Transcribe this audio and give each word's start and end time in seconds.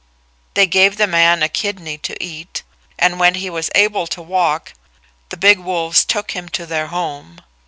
They 0.55 0.65
gave 0.65 0.97
the 0.97 1.05
man 1.05 1.43
a 1.43 1.47
kidney 1.47 1.99
to 1.99 2.17
eat, 2.23 2.63
and 2.97 3.19
when 3.19 3.35
he 3.35 3.51
was 3.51 3.69
able 3.75 4.07
to 4.07 4.19
walk 4.23 4.73
the 5.29 5.37
big 5.37 5.59
wolves 5.59 6.03
took 6.05 6.31
him 6.31 6.49
to 6.57 6.65
their 6.65 6.87
home. 6.87 7.39